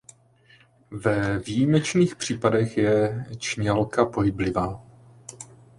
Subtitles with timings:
[0.91, 4.83] Ve výjimečných případech je čnělka pohyblivá.